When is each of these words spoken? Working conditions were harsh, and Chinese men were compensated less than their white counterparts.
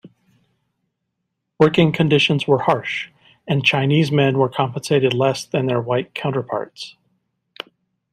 Working 1.59 1.91
conditions 1.91 2.47
were 2.47 2.63
harsh, 2.63 3.09
and 3.47 3.63
Chinese 3.63 4.11
men 4.11 4.39
were 4.39 4.49
compensated 4.49 5.13
less 5.13 5.45
than 5.45 5.67
their 5.67 5.79
white 5.79 6.15
counterparts. 6.15 6.95